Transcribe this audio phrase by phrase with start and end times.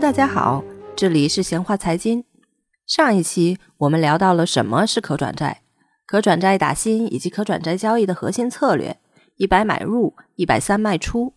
[0.00, 0.64] 大家好，
[0.96, 2.24] 这里是闲话财经。
[2.86, 5.60] 上一期我们聊到了什么是可转债、
[6.06, 8.98] 可转债打新以及可转债交易的核心策略：
[9.36, 11.34] 一百买入，一百三卖出。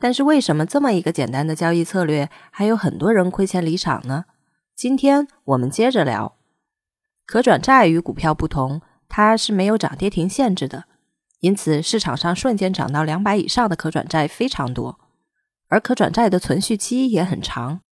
[0.00, 4.24] 但是为什么这么一个简单的交易策略，还有很多人亏钱离场呢？
[4.74, 6.36] 今天我们接着聊。
[7.26, 10.84] 可转债与股票不同，它是没有涨跌停限制的，
[11.40, 14.98] 因此市场上瞬间涨到两百以上的可转债非常多，
[15.68, 17.82] 而可转债的存续期也很长。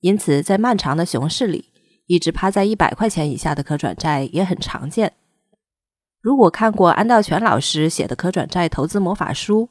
[0.00, 1.72] 因此，在漫长的熊市里，
[2.06, 5.12] 一直趴在一百块钱以下的可转债也很常见。
[6.20, 9.62] 如果看过安道全老师写的《可转债投资魔法书》，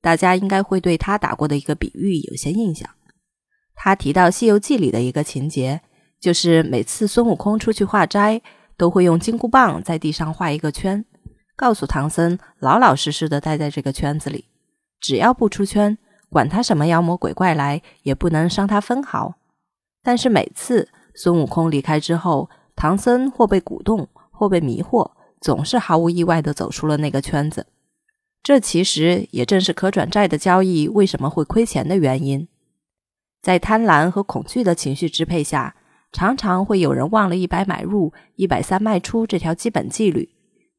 [0.00, 2.88] 大家应该会对他打过的一个比喻有些印象。
[3.74, 5.80] 他提到《西游记》里的一个情节，
[6.20, 8.40] 就是每次孙悟空出去化斋，
[8.76, 11.04] 都会用金箍棒在地上画一个圈，
[11.56, 14.46] 告诉唐僧老老实实的待在这个圈子里，
[15.00, 15.96] 只要不出圈，
[16.28, 19.34] 管他什么妖魔鬼怪来，也不能伤他分毫。
[20.02, 27.66] 但是每次孙悟空离开之后，唐僧或被鼓动，或被迷惑，总是毫无意外地走出了那个圈子。
[28.42, 32.48] 这其实也正是可转债的交易为什么会亏钱的原因。
[33.42, 35.76] 在贪婪和恐惧的情绪支配下，
[36.10, 40.30] 常常会有人忘了一百买入、一百三卖出这条基本纪律，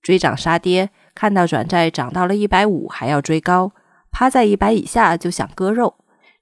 [0.02, 3.72] 追涨杀跌，看到转债涨到了一百五还要追高，
[4.12, 5.96] 趴在一百以下就想割肉。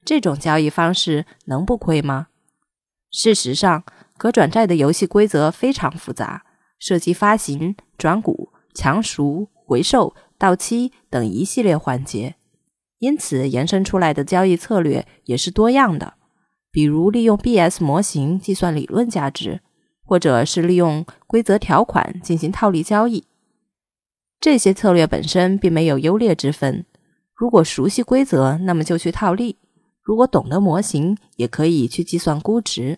[0.06, 2.29] 这种交易方式能不亏吗？
[3.12, 3.84] 事实上，
[4.18, 6.46] 可转债的游戏规则非常复杂，
[6.78, 12.36] 涉及发行、转股、强赎、回售、到期等一系列环节，
[13.00, 16.16] 因此延伸出来的交易策略也是多样的。
[16.72, 19.62] 比如利用 BS 模型计算理论价值，
[20.06, 23.26] 或者是利用规则条款进行套利交易。
[24.40, 26.86] 这些策略本身并没有优劣之分。
[27.36, 29.58] 如果熟悉规则，那么就去套利。
[30.10, 32.98] 如果懂得模型，也可以去计算估值。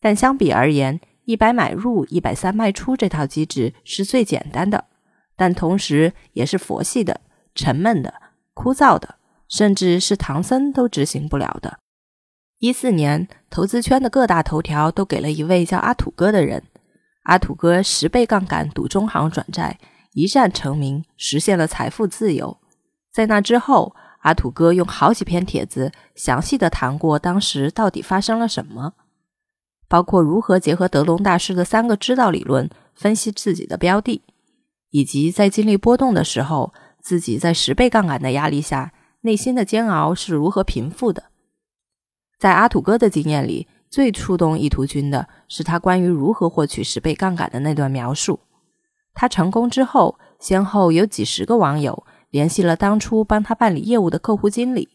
[0.00, 4.86] 但相比而言，一百买入、一百三卖出这套机制是最简单的，
[5.36, 7.20] 但同时也是佛系的、
[7.54, 8.12] 沉闷的、
[8.54, 9.14] 枯燥的，
[9.48, 11.78] 甚至是唐僧都执行不了的。
[12.58, 16.64] 一四年，投资圈的各大头条都给了一位叫阿土哥的人。
[17.26, 19.78] 阿土哥十倍杠杆赌中行转债，
[20.14, 22.58] 一战成名，实现了财富自由。
[23.12, 23.94] 在那之后，
[24.26, 28.94] 阿土哥用好几篇帖子详细的谈过当时到底发生了什么，
[29.86, 34.22] 包括如何结合德隆大师的三个知道理论分析自己的标的，
[34.90, 41.30] 以及在经历波动的时候，自己在十倍杠杆的压力下内心的煎熬是如何平复的。
[42.36, 48.40] 在阿土哥的经验里，最触动意图君的是他关于如何获取十倍杠杆的那段描述。
[49.14, 52.04] 他成功之后，先后有几十个网友。
[52.30, 54.88] 联系了当初帮他办理业务的客户经理，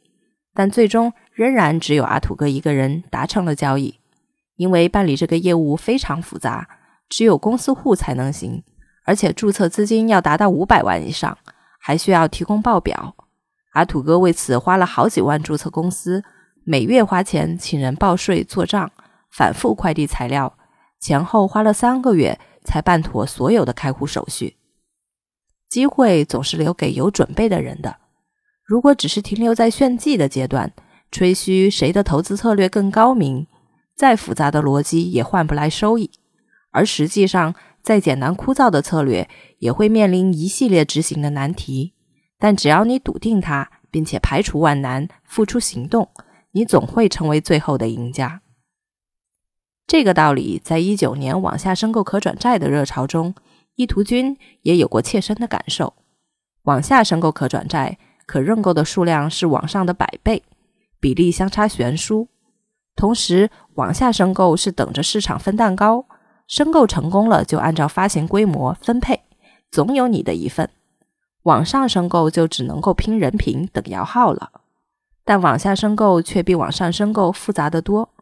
[0.53, 3.99] 但最终仍然只有阿土哥一个人达成了交易。
[4.57, 6.67] 因为办理这个业务非常复杂，
[7.09, 8.63] 只有公司户才能行，
[9.05, 11.35] 而且注册资金要达到五百万以上，
[11.79, 13.15] 还需要提供报表。
[13.73, 16.23] 阿土哥为此花了好几万注册公司，
[16.63, 18.91] 每月花钱请人报税做账，
[19.31, 20.55] 反复快递材料，
[20.99, 24.57] 前后花了三个月才办妥所有的开户手续。
[25.71, 27.95] 机会总是留给有准备的人的。
[28.65, 30.73] 如果只是停留在炫技的阶段，
[31.09, 33.47] 吹嘘谁的投资策略更高明，
[33.95, 36.11] 再复杂的逻辑也换不来收益。
[36.71, 41.93] 而实际上，再简单枯燥的策略也会面临一系列执行的难题。
[42.37, 46.09] 但只要你笃定它，并且排除万难，付出行动，
[46.51, 48.41] 你总会成为最后的赢家。
[49.87, 53.33] 这个道理，在一九年往下申购可转债的热潮中。
[53.81, 55.93] 意图君也有过切身的感受，
[56.63, 57.97] 往下申购可转债，
[58.27, 60.43] 可认购的数量是往上的百倍，
[60.99, 62.27] 比例相差悬殊。
[62.95, 66.05] 同时，往下申购是等着市场分蛋糕，
[66.47, 69.23] 申购成功了就按照发行规模分配，
[69.71, 70.69] 总有你的一份。
[71.43, 74.51] 往上申购就只能够拼人品等摇号了。
[75.25, 78.13] 但往下申购却比往上申购复杂得多，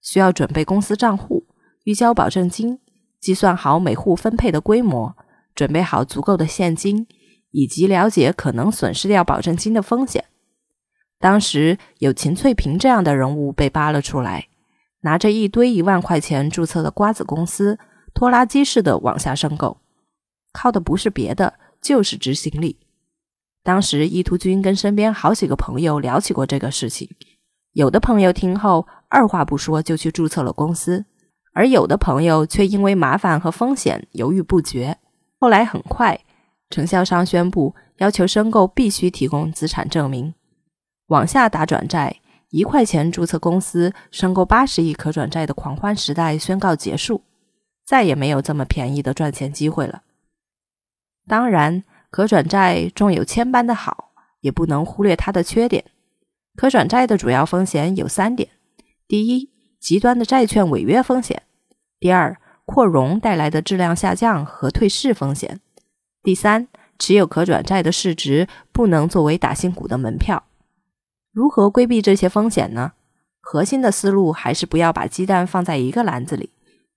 [0.00, 1.44] 需要准备公司账户，
[1.82, 2.78] 预交保证金。
[3.20, 5.16] 计算好每户分配的规模，
[5.54, 7.06] 准备好足够的现金，
[7.50, 10.24] 以及了解可能损失掉保证金的风险。
[11.18, 14.46] 当时有秦翠萍这样的人物被扒了出来，
[15.00, 17.78] 拿着一堆一万块钱注册的瓜子公司，
[18.14, 19.78] 拖拉机似的往下申购，
[20.52, 22.78] 靠的不是别的，就是执行力。
[23.64, 27.10] 当时意图君跟身边好几个朋友聊起过这个事情，
[27.72, 31.04] 有的朋友听后二话不说就去注册了公司。
[31.52, 34.98] 而有的朋友却因为麻烦和风险犹豫不决。
[35.40, 36.20] 后来很快，
[36.70, 40.34] 承销商宣布要求申购必须提供资产证明。
[41.08, 47.22] 往下打转债，一块钱注册公司申购八十亿可转债的狂欢时代宣告结束，
[47.86, 50.02] 再也没有这么便宜的赚钱机会了。
[51.26, 55.84] 当然，可转债纵有千般的好，也不能忽略它的缺点。
[56.56, 58.48] 可转债的主要风险有三点：
[59.06, 61.38] 第一，极端的债券违约风险；
[61.98, 65.58] 第二，扩容带来的质量下降和退市风险；
[66.22, 70.44] 第三，持有可转债的市值不能作为打新股的门票。
[71.32, 72.92] 如何规避这些风险呢？
[73.40, 76.50] 核心的思路还是不要把鸡蛋放在一个篮子里，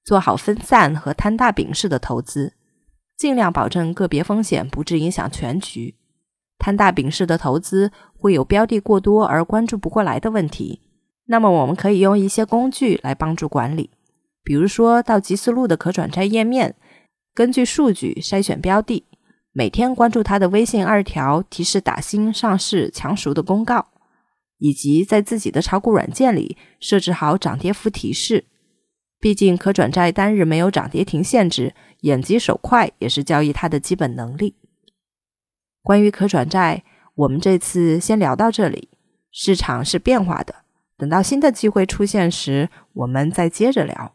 [0.03, 2.55] 做好分散和摊大饼式的投资，
[3.15, 5.95] 尽量保证个别风险不致影响全局。
[6.57, 10.81] 摊大饼式的投资会有标的过多而关注不过来的问题，
[11.31, 13.89] 那么我们可以用一些工具来帮助管理，
[14.43, 16.75] 比如说到集思路的可转债页面，
[17.33, 19.05] 根据数据筛选标的，
[19.53, 23.87] 每天关注他的微信二条提示打新、上市、强赎的公告。
[24.63, 28.45] 以及在自己的炒股软件里设置好涨跌幅提示，
[29.19, 34.53] 毕竟可转债单日没有涨跌停限制，眼疾手快也是交易它的基本能力。
[35.81, 36.83] 关于可转债，
[37.15, 38.89] 我们这次先聊到这里。
[39.31, 40.53] 市场是变化的，
[41.01, 44.13] 等到新的机会出现时，我们再接着聊。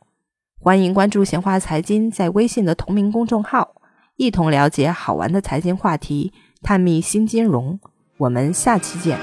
[0.61, 3.75] 欢迎关注闲话财经在微信的同名公众号，
[4.15, 7.81] 一同了解好玩的财经话题，探秘新金融。
[8.19, 9.19] 我们下期见。